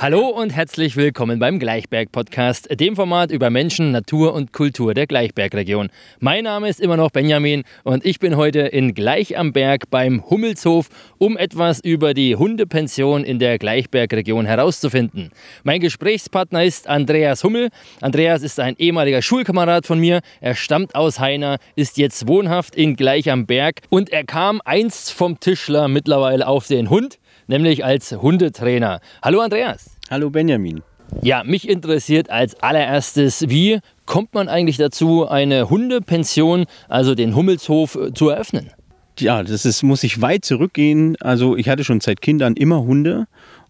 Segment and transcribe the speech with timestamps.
[0.00, 5.08] Hallo und herzlich willkommen beim Gleichberg Podcast, dem Format über Menschen, Natur und Kultur der
[5.08, 5.90] Gleichbergregion.
[6.20, 10.22] Mein Name ist immer noch Benjamin und ich bin heute in Gleich am Berg beim
[10.30, 10.88] Hummelshof,
[11.18, 15.30] um etwas über die Hundepension in der Gleichbergregion herauszufinden.
[15.64, 17.70] Mein Gesprächspartner ist Andreas Hummel.
[18.00, 20.20] Andreas ist ein ehemaliger Schulkamerad von mir.
[20.40, 25.12] Er stammt aus Heiner, ist jetzt wohnhaft in Gleich am Berg und er kam einst
[25.12, 29.00] vom Tischler mittlerweile auf den Hund nämlich als Hundetrainer.
[29.22, 29.90] Hallo Andreas.
[30.10, 30.82] Hallo Benjamin.
[31.22, 37.96] Ja, mich interessiert als allererstes, wie kommt man eigentlich dazu, eine Hundepension, also den Hummelshof,
[37.96, 38.70] äh, zu eröffnen?
[39.18, 41.16] Ja, das ist, muss ich weit zurückgehen.
[41.20, 43.26] Also ich hatte schon seit Kindern immer Hunde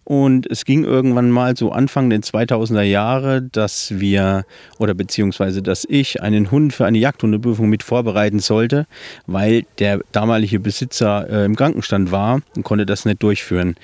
[0.09, 4.43] und es ging irgendwann mal so Anfang der 2000er Jahre, dass wir
[4.79, 8.87] oder beziehungsweise dass ich einen Hund für eine Jagdhundeprüfung mit vorbereiten sollte,
[9.27, 13.75] weil der damalige Besitzer äh, im Krankenstand war und konnte das nicht durchführen.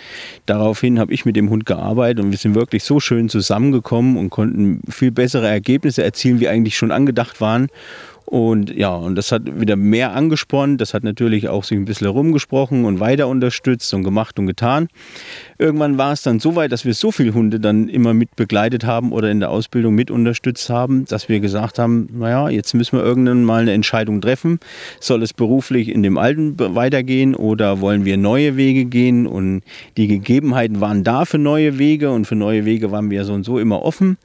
[0.47, 4.31] Daraufhin habe ich mit dem Hund gearbeitet und wir sind wirklich so schön zusammengekommen und
[4.31, 7.67] konnten viel bessere Ergebnisse erzielen, wie eigentlich schon angedacht waren.
[8.25, 10.81] Und ja, und das hat wieder mehr angespornt.
[10.81, 14.87] Das hat natürlich auch sich ein bisschen herumgesprochen und weiter unterstützt und gemacht und getan.
[15.59, 18.83] Irgendwann war es dann so weit, dass wir so viele Hunde dann immer mit begleitet
[18.83, 22.97] haben oder in der Ausbildung mit unterstützt haben, dass wir gesagt haben, naja, jetzt müssen
[22.97, 24.59] wir irgendwann mal eine Entscheidung treffen.
[24.99, 29.27] Soll es beruflich in dem Alten weitergehen oder wollen wir neue Wege gehen?
[29.27, 29.61] Und
[29.97, 33.43] die Gegebenheiten waren da für neue Wege und für neue Wege waren wir so und
[33.43, 34.17] so immer offen.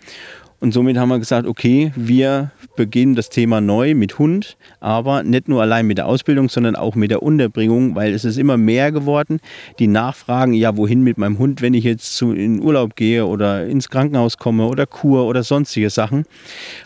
[0.61, 5.48] Und somit haben wir gesagt, okay, wir beginnen das Thema neu mit Hund, aber nicht
[5.48, 8.92] nur allein mit der Ausbildung, sondern auch mit der Unterbringung, weil es ist immer mehr
[8.92, 9.41] geworden.
[9.78, 13.66] Die Nachfragen, ja, wohin mit meinem Hund, wenn ich jetzt zu, in Urlaub gehe oder
[13.66, 16.19] ins Krankenhaus komme oder Kur oder sonstige Sachen.
[16.19, 16.26] Und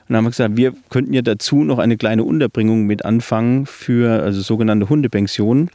[0.09, 4.23] dann haben wir gesagt, wir könnten ja dazu noch eine kleine Unterbringung mit anfangen für
[4.23, 5.71] also sogenannte Hundepensionen.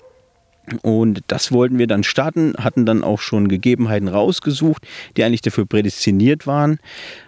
[0.81, 5.65] Und das wollten wir dann starten, hatten dann auch schon Gegebenheiten rausgesucht, die eigentlich dafür
[5.65, 6.79] prädestiniert waren.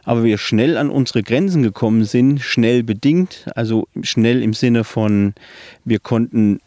[0.04, 5.34] Aber wir schnell an unsere Grenzen gekommen sind, schnell bedingt, also schnell im Sinne von,
[5.86, 6.60] wir konnten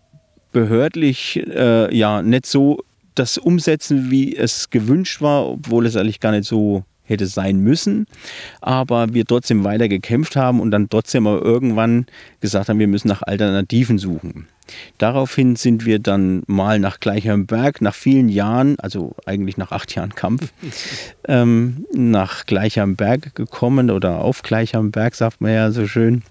[0.53, 2.79] behördlich äh, ja nicht so
[3.15, 8.07] das umsetzen, wie es gewünscht war, obwohl es eigentlich gar nicht so hätte sein müssen,
[8.61, 12.07] aber wir trotzdem weiter gekämpft haben und dann trotzdem aber irgendwann
[12.41, 14.47] gesagt haben, wir müssen nach Alternativen suchen.
[14.97, 20.15] Daraufhin sind wir dann mal nach Gleichernberg, nach vielen Jahren, also eigentlich nach acht Jahren
[20.15, 20.53] Kampf,
[21.29, 26.23] ähm, nach Gleichernberg gekommen oder auf Gleichernberg, sagt man ja so schön.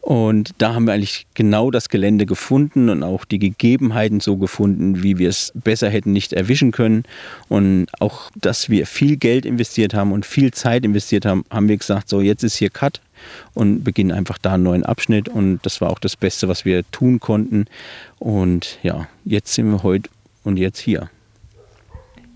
[0.00, 5.02] Und da haben wir eigentlich genau das Gelände gefunden und auch die Gegebenheiten so gefunden,
[5.02, 7.04] wie wir es besser hätten nicht erwischen können.
[7.48, 11.76] Und auch, dass wir viel Geld investiert haben und viel Zeit investiert haben, haben wir
[11.76, 13.00] gesagt, so jetzt ist hier Cut
[13.52, 15.28] und beginnen einfach da einen neuen Abschnitt.
[15.28, 17.66] Und das war auch das Beste, was wir tun konnten.
[18.18, 20.08] Und ja, jetzt sind wir heute
[20.44, 21.10] und jetzt hier.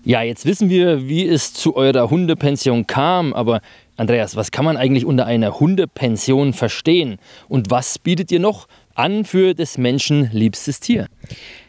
[0.03, 3.59] Ja, jetzt wissen wir, wie es zu eurer Hundepension kam, aber
[3.97, 7.17] Andreas, was kann man eigentlich unter einer Hundepension verstehen?
[7.47, 11.07] Und was bietet ihr noch an für des Menschen liebstes Tier?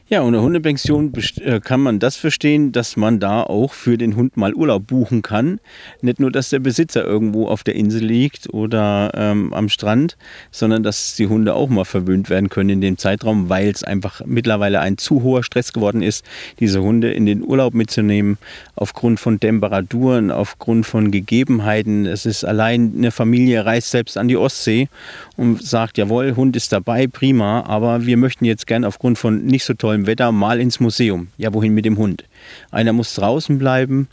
[0.09, 4.37] Ja, unter Hundepension äh, kann man das verstehen, dass man da auch für den Hund
[4.37, 5.59] mal Urlaub buchen kann.
[6.01, 10.17] Nicht nur, dass der Besitzer irgendwo auf der Insel liegt oder ähm, am Strand,
[10.53, 14.21] sondern dass die Hunde auch mal verwöhnt werden können in dem Zeitraum, weil es einfach
[14.25, 16.25] mittlerweile ein zu hoher Stress geworden ist,
[16.61, 18.39] diese Hunde in den Urlaub mitzunehmen,
[18.77, 22.07] aufgrund von Temperaturen, aufgrund von Gegebenheiten.
[22.07, 24.89] Es ist allein eine Familie reist selbst an die Ostsee
[25.37, 29.65] und sagt, jawohl, Hund ist dabei, prima, aber wir möchten jetzt gern aufgrund von nicht
[29.65, 31.29] so tollen tollem Wetter mal ins Museum.
[31.39, 32.25] Ja, wohin mit dem Hund?
[32.71, 34.09] Einer muss draußen bleiben.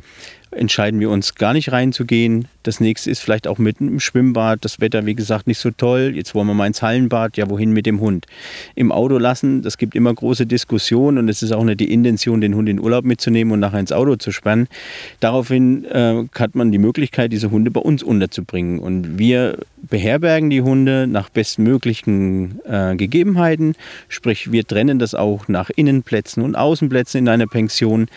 [0.55, 2.47] Entscheiden wir uns gar nicht reinzugehen.
[2.63, 4.63] Das nächste ist vielleicht auch mit im Schwimmbad.
[4.63, 6.13] Das Wetter, wie gesagt, nicht so toll.
[6.15, 7.37] Jetzt wollen wir mal ins Hallenbad.
[7.37, 8.25] Ja, wohin mit dem Hund?
[8.75, 12.41] Im Auto lassen, das gibt immer große Diskussionen und es ist auch nicht die Intention,
[12.41, 14.67] den Hund in Urlaub mitzunehmen und nachher ins Auto zu sperren.
[15.19, 18.79] Daraufhin äh, hat man die Möglichkeit, diese Hunde bei uns unterzubringen.
[18.79, 23.75] Und wir beherbergen die Hunde nach bestmöglichen äh, Gegebenheiten.
[24.07, 28.07] Sprich, wir trennen das auch nach Innenplätzen und Außenplätzen in einer Pension.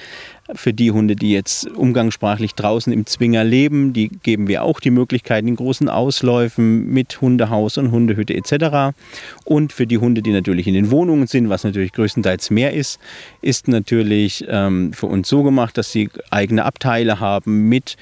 [0.54, 4.90] Für die Hunde, die jetzt umgangssprachlich draußen im Zwinger leben, die geben wir auch die
[4.90, 8.96] Möglichkeit in großen Ausläufen mit Hundehaus und Hundehütte etc.
[9.44, 13.00] Und für die Hunde, die natürlich in den Wohnungen sind, was natürlich größtenteils mehr ist,
[13.42, 17.96] ist natürlich ähm, für uns so gemacht, dass sie eigene Abteile haben mit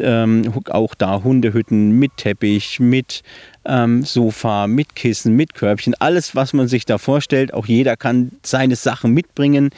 [0.00, 3.22] ähm, auch da Hundehütten mit Teppich, mit
[3.64, 7.54] ähm, Sofa, mit Kissen, mit Körbchen, alles, was man sich da vorstellt.
[7.54, 9.70] Auch jeder kann seine Sachen mitbringen.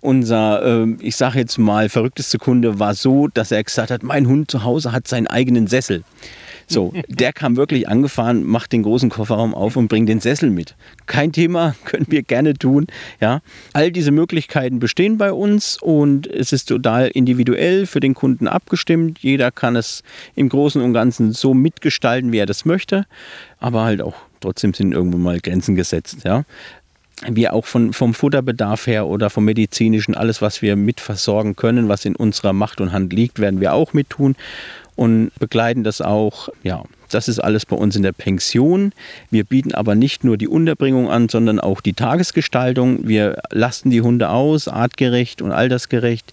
[0.00, 4.28] Unser, äh, ich sage jetzt mal, verrückteste Kunde war so, dass er gesagt hat, mein
[4.28, 6.04] Hund zu Hause hat seinen eigenen Sessel.
[6.68, 10.76] So, der kam wirklich angefahren, macht den großen Kofferraum auf und bringt den Sessel mit.
[11.06, 12.86] Kein Thema, können wir gerne tun.
[13.20, 13.40] Ja,
[13.72, 19.18] all diese Möglichkeiten bestehen bei uns und es ist total individuell für den Kunden abgestimmt.
[19.20, 20.02] Jeder kann es
[20.36, 23.06] im Großen und Ganzen so mitgestalten, wie er das möchte,
[23.58, 26.18] aber halt auch trotzdem sind irgendwo mal Grenzen gesetzt.
[26.24, 26.44] Ja
[27.26, 31.88] wir auch von, vom Futterbedarf her oder vom medizinischen, alles, was wir mit versorgen können,
[31.88, 34.36] was in unserer Macht und Hand liegt, werden wir auch mit tun
[34.98, 36.48] und begleiten das auch.
[36.62, 38.92] Ja, das ist alles bei uns in der Pension.
[39.30, 43.06] Wir bieten aber nicht nur die Unterbringung an, sondern auch die Tagesgestaltung.
[43.06, 46.32] Wir lasten die Hunde aus, artgerecht und altersgerecht.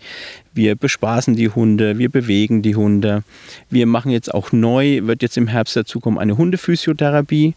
[0.54, 3.24] Wir bespaßen die Hunde, wir bewegen die Hunde.
[3.70, 7.54] Wir machen jetzt auch neu, wird jetzt im Herbst dazukommen, eine Hundephysiotherapie.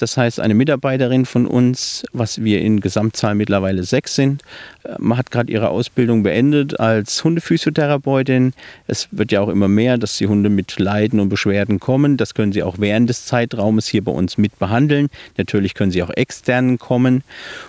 [0.00, 4.42] Das heißt, eine Mitarbeiterin von uns, was wir in Gesamtzahl mittlerweile sechs sind,
[4.84, 8.52] äh, hat gerade ihre Ausbildung beendet als Hundephysiotherapeutin.
[8.86, 12.16] Es wird ja auch immer mehr, dass die Hunde mit Leiden und Beschwerden kommen.
[12.16, 15.08] Das können sie auch während des Zeitraumes hier bei uns mit behandeln.
[15.36, 17.22] Natürlich können sie auch extern kommen.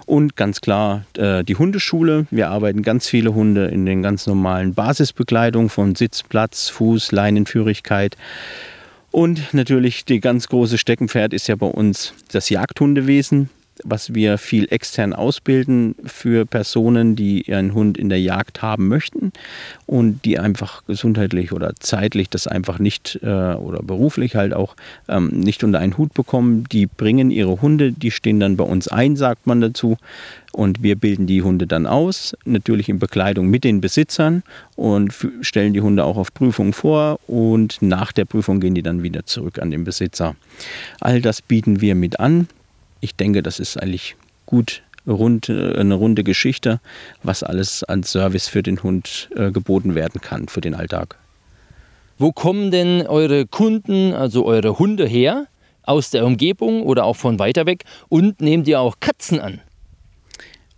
[0.05, 2.27] Und ganz klar äh, die Hundeschule.
[2.31, 8.17] Wir arbeiten ganz viele Hunde in den ganz normalen Basisbekleidungen von Sitz, Platz, Fuß, Leinenführigkeit.
[9.15, 13.49] Und natürlich die ganz große Steckenpferd ist ja bei uns das Jagdhundewesen,
[13.83, 19.31] was wir viel extern ausbilden für Personen, die ihren Hund in der Jagd haben möchten
[19.85, 24.75] und die einfach gesundheitlich oder zeitlich das einfach nicht äh, oder beruflich halt auch
[25.07, 26.65] ähm, nicht unter einen Hut bekommen.
[26.71, 29.97] Die bringen ihre Hunde, die stehen dann bei uns ein, sagt man dazu.
[30.53, 34.41] Und wir bilden die Hunde dann aus, natürlich in Bekleidung mit den Besitzern
[34.77, 39.03] und stellen die Hunde auch auf Prüfung vor und nach der Prüfung gehen die dann
[39.03, 40.37] wieder zurück an den Besitzer.
[41.01, 42.47] All das bieten wir mit an.
[43.01, 44.15] Ich denke, das ist eigentlich
[44.45, 46.79] gut rund, eine runde Geschichte,
[47.23, 51.17] was alles an Service für den Hund äh, geboten werden kann für den Alltag.
[52.17, 55.47] Wo kommen denn eure Kunden, also eure Hunde her?
[55.83, 57.83] Aus der Umgebung oder auch von weiter weg?
[58.09, 59.61] Und nehmt ihr auch Katzen an?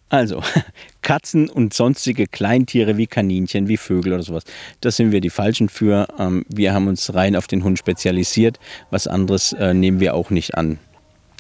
[0.09, 0.41] Also,
[1.01, 4.43] Katzen und sonstige Kleintiere wie Kaninchen, wie Vögel oder sowas,
[4.81, 6.07] das sind wir die Falschen für.
[6.19, 8.59] Ähm, wir haben uns rein auf den Hund spezialisiert.
[8.89, 10.79] Was anderes äh, nehmen wir auch nicht an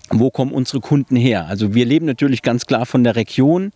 [0.09, 1.47] wo kommen unsere Kunden her?
[1.47, 3.71] Also wir leben natürlich ganz klar von der Region.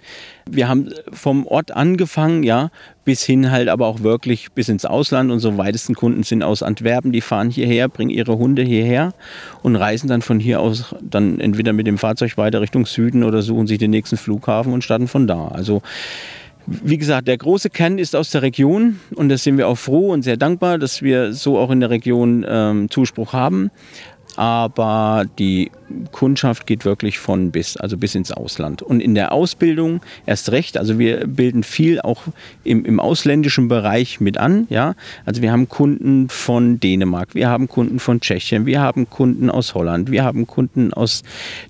[0.49, 2.69] Wir haben vom Ort angefangen, ja,
[3.03, 5.31] bis hin halt aber auch wirklich bis ins Ausland.
[5.31, 9.13] Unsere weitesten Kunden sind aus Antwerpen, die fahren hierher, bringen ihre Hunde hierher
[9.61, 13.41] und reisen dann von hier aus dann entweder mit dem Fahrzeug weiter Richtung Süden oder
[13.41, 15.49] suchen sich den nächsten Flughafen und starten von da.
[15.49, 15.81] Also
[16.67, 20.11] wie gesagt, der große Kern ist aus der Region und da sind wir auch froh
[20.11, 23.71] und sehr dankbar, dass wir so auch in der Region ähm, Zuspruch haben
[24.41, 25.69] aber die
[26.11, 28.81] Kundschaft geht wirklich von bis, also bis ins Ausland.
[28.81, 32.23] Und in der Ausbildung erst recht, also wir bilden viel auch
[32.63, 34.65] im, im ausländischen Bereich mit an.
[34.71, 34.95] Ja?
[35.25, 39.75] Also wir haben Kunden von Dänemark, wir haben Kunden von Tschechien, wir haben Kunden aus
[39.75, 41.21] Holland, wir haben Kunden aus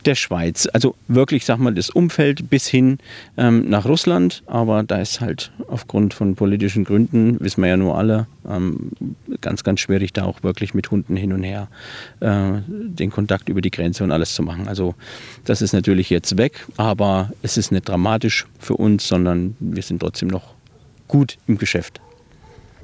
[0.06, 0.65] der Schweiz.
[0.71, 3.00] Also wirklich, sag mal, das Umfeld bis hin
[3.35, 4.44] ähm, nach Russland.
[4.45, 8.91] Aber da ist halt aufgrund von politischen Gründen, wissen wir ja nur alle, ähm,
[9.41, 11.68] ganz, ganz schwierig, da auch wirklich mit Hunden hin und her
[12.21, 14.67] äh, den Kontakt über die Grenze und alles zu machen.
[14.67, 14.95] Also
[15.45, 19.99] das ist natürlich jetzt weg, aber es ist nicht dramatisch für uns, sondern wir sind
[19.99, 20.53] trotzdem noch
[21.07, 21.99] gut im Geschäft.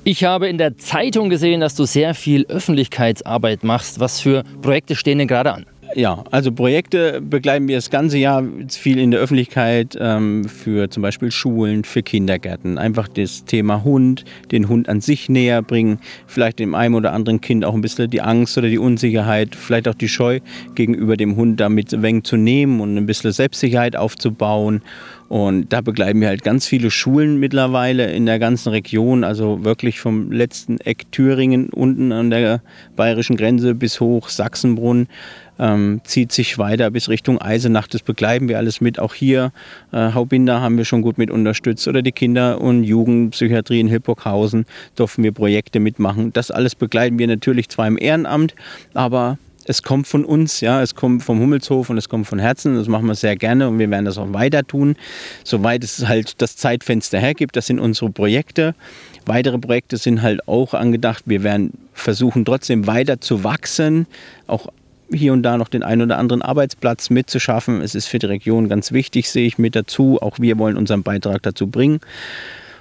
[0.04, 4.00] Ich habe in der Zeitung gesehen, dass du sehr viel Öffentlichkeitsarbeit machst.
[4.00, 5.66] Was für Projekte stehen denn gerade an?
[5.98, 11.02] Ja, also Projekte begleiten wir das ganze Jahr viel in der Öffentlichkeit ähm, für zum
[11.02, 12.78] Beispiel Schulen, für Kindergärten.
[12.78, 17.42] Einfach das Thema Hund, den Hund an sich näher bringen, vielleicht dem einen oder anderen
[17.42, 20.40] Kind auch ein bisschen die Angst oder die Unsicherheit, vielleicht auch die Scheu
[20.76, 24.84] gegenüber dem Hund damit ein zu nehmen und ein bisschen Selbstsicherheit aufzubauen.
[25.30, 30.00] Und da begleiten wir halt ganz viele Schulen mittlerweile in der ganzen Region, also wirklich
[30.00, 32.62] vom letzten Eck Thüringen unten an der
[32.96, 35.08] bayerischen Grenze bis hoch Sachsenbrunn
[35.60, 37.88] ähm, zieht sich weiter bis Richtung Eisenach.
[37.88, 39.00] Das begleiten wir alles mit.
[39.00, 39.52] Auch hier
[39.92, 44.66] äh, Haubinder haben wir schon gut mit unterstützt oder die Kinder- und Jugendpsychiatrie in Hildburghausen
[44.98, 46.34] dürfen wir Projekte mitmachen.
[46.34, 48.56] Das alles begleiten wir natürlich zwar im Ehrenamt,
[48.94, 49.38] aber
[49.70, 52.76] es kommt von uns, ja, es kommt vom Hummelshof und es kommt von Herzen.
[52.76, 54.96] Das machen wir sehr gerne und wir werden das auch weiter tun,
[55.44, 57.56] soweit es halt das Zeitfenster hergibt.
[57.58, 58.76] Das sind unsere Projekte.
[59.26, 61.24] Weitere Projekte sind halt auch angedacht.
[61.26, 64.08] Wir werden versuchen, trotzdem weiter zu wachsen,
[64.48, 64.70] auch
[65.12, 67.82] hier und da noch den einen oder anderen Arbeitsplatz mitzuschaffen.
[67.82, 70.22] Es ist für die Region ganz wichtig, sehe ich mit dazu.
[70.22, 72.00] Auch wir wollen unseren Beitrag dazu bringen.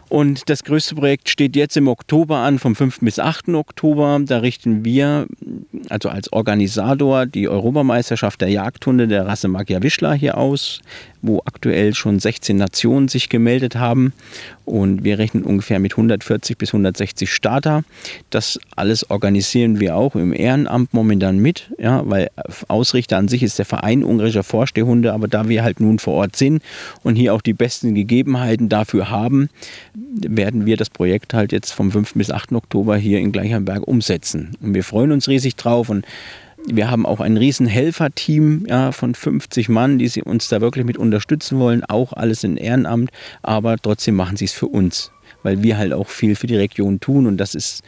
[0.08, 3.00] Und das größte Projekt steht jetzt im Oktober an, vom 5.
[3.00, 3.48] bis 8.
[3.48, 4.20] Oktober.
[4.24, 5.26] Da richten wir,
[5.88, 10.80] also als Organisator, die Europameisterschaft der Jagdhunde der Rasse Magyar Wischler hier aus.
[11.22, 14.12] Wo aktuell schon 16 Nationen sich gemeldet haben.
[14.64, 17.84] Und wir rechnen ungefähr mit 140 bis 160 Starter.
[18.30, 22.30] Das alles organisieren wir auch im Ehrenamt momentan mit, ja, weil
[22.66, 26.36] Ausrichter an sich ist der Verein ungarischer Vorstehhunde, aber da wir halt nun vor Ort
[26.36, 26.62] sind
[27.04, 29.48] und hier auch die besten Gegebenheiten dafür haben,
[29.94, 32.14] werden wir das Projekt halt jetzt vom 5.
[32.14, 32.52] bis 8.
[32.52, 34.56] Oktober hier in Gleichernberg umsetzen.
[34.60, 36.04] Und wir freuen uns riesig drauf und
[36.66, 40.84] wir haben auch ein riesen Helferteam ja, von 50 Mann, die sie uns da wirklich
[40.84, 41.84] mit unterstützen wollen.
[41.84, 43.10] Auch alles in Ehrenamt,
[43.42, 47.00] aber trotzdem machen sie es für uns, weil wir halt auch viel für die Region
[47.00, 47.82] tun und das ist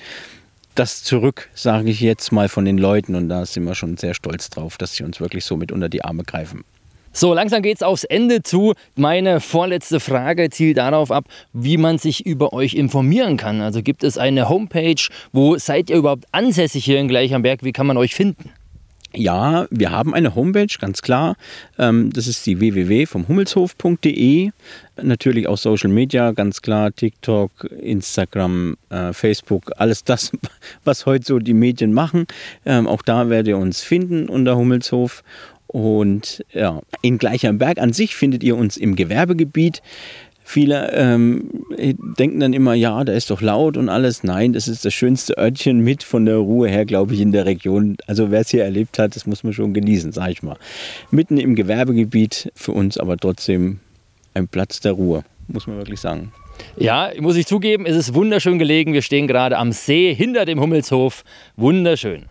[0.74, 4.14] das zurück, sage ich jetzt mal von den Leuten und da sind wir schon sehr
[4.14, 6.64] stolz drauf, dass sie uns wirklich so mit unter die Arme greifen.
[7.12, 8.74] So, langsam geht es aufs Ende zu.
[8.94, 13.60] Meine vorletzte Frage zielt darauf ab, wie man sich über euch informieren kann.
[13.60, 15.02] Also gibt es eine Homepage?
[15.32, 17.64] Wo seid ihr überhaupt ansässig hier in Gleichernberg?
[17.64, 18.52] Wie kann man euch finden?
[19.14, 21.36] Ja, wir haben eine Homepage, ganz klar.
[21.78, 24.50] Ähm, das ist die www vom Hummelshof.de.
[25.02, 26.94] Natürlich auch Social Media, ganz klar.
[26.94, 27.50] TikTok,
[27.80, 30.32] Instagram, äh, Facebook, alles das,
[30.84, 32.26] was heute so die Medien machen.
[32.66, 35.24] Ähm, auch da werdet ihr uns finden unter Hummelshof.
[35.68, 39.82] Und ja, in Gleichernberg an sich findet ihr uns im Gewerbegebiet.
[40.50, 41.50] Viele ähm,
[42.18, 44.24] denken dann immer, ja, da ist doch laut und alles.
[44.24, 47.44] Nein, das ist das schönste Örtchen mit von der Ruhe her, glaube ich, in der
[47.44, 47.98] Region.
[48.06, 50.56] Also wer es hier erlebt hat, das muss man schon genießen, sage ich mal.
[51.10, 53.80] Mitten im Gewerbegebiet, für uns aber trotzdem
[54.32, 56.32] ein Platz der Ruhe, muss man wirklich sagen.
[56.78, 58.94] Ja, muss ich zugeben, es ist wunderschön gelegen.
[58.94, 61.24] Wir stehen gerade am See hinter dem Hummelshof.
[61.56, 62.24] Wunderschön.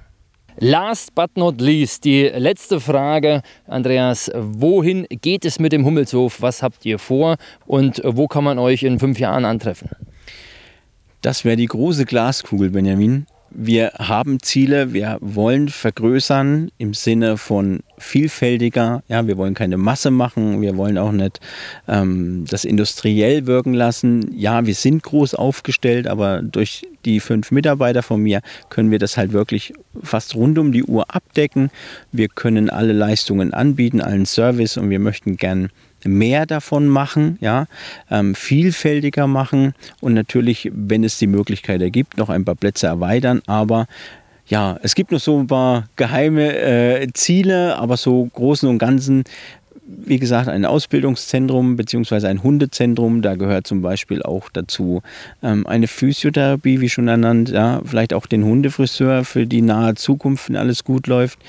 [0.59, 4.31] Last but not least, die letzte Frage, Andreas.
[4.35, 6.41] Wohin geht es mit dem Hummelshof?
[6.41, 7.37] Was habt ihr vor
[7.67, 9.89] und wo kann man euch in fünf Jahren antreffen?
[11.21, 17.79] Das wäre die große Glaskugel, Benjamin wir haben Ziele, wir wollen vergrößern im Sinne von
[17.97, 19.03] vielfältiger.
[19.07, 21.39] Ja, wir wollen keine Masse machen, wir wollen auch nicht
[21.87, 24.31] ähm, das industriell wirken lassen.
[24.37, 29.17] Ja, wir sind groß aufgestellt, aber durch die fünf Mitarbeiter von mir können wir das
[29.17, 29.73] halt wirklich
[30.03, 31.71] fast rund um die Uhr abdecken.
[32.11, 35.69] Wir können alle Leistungen anbieten, allen Service und wir möchten gern
[36.03, 37.65] mehr davon machen, ja,
[38.11, 43.41] ähm, vielfältiger machen und natürlich, wenn es die Möglichkeit ergibt, noch ein paar Plätze erweitern.
[43.47, 43.87] Aber
[44.45, 49.23] ja, es gibt noch so ein paar geheime äh, Ziele, aber so großen und ganzen
[49.87, 52.27] wie gesagt, ein Ausbildungszentrum bzw.
[52.27, 53.21] ein Hundezentrum.
[53.21, 55.01] Da gehört zum Beispiel auch dazu
[55.41, 60.49] ähm, eine Physiotherapie, wie schon ernannt, ja, vielleicht auch den Hundefriseur für die nahe Zukunft,
[60.49, 61.39] wenn alles gut läuft.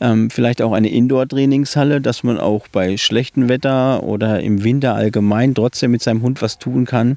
[0.00, 5.54] Ähm, vielleicht auch eine Indoor-Trainingshalle, dass man auch bei schlechtem Wetter oder im Winter allgemein
[5.54, 7.16] trotzdem mit seinem Hund was tun kann.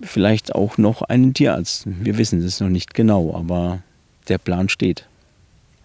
[0.00, 1.84] Vielleicht auch noch einen Tierarzt.
[1.86, 3.80] Wir wissen es noch nicht genau, aber
[4.28, 5.06] der Plan steht.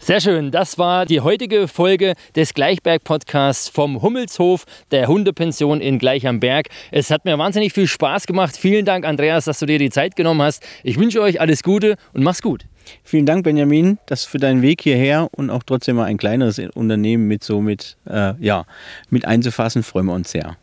[0.02, 6.26] Sehr schön, das war die heutige Folge des Gleichberg-Podcasts vom Hummelshof der Hundepension in Gleich
[6.26, 6.70] am Berg.
[6.90, 8.56] Es hat mir wahnsinnig viel Spaß gemacht.
[8.56, 10.66] Vielen Dank, Andreas, dass du dir die Zeit genommen hast.
[10.84, 12.64] Ich wünsche euch alles Gute und mach's gut.
[13.04, 17.28] Vielen Dank, Benjamin, das für deinen Weg hierher und auch trotzdem mal ein kleineres Unternehmen
[17.28, 18.66] mit so mit, äh, ja,
[19.10, 20.56] mit einzufassen, freuen wir uns sehr.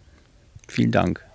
[0.67, 1.26] Vielen Dank.